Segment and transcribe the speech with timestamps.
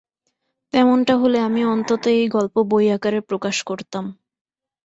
[0.73, 4.05] তেমনটা হলে আমি অন্তত এই গল্প বই আকারে প্রকাশ করতাম।